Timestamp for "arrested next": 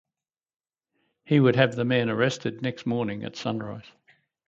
2.09-2.87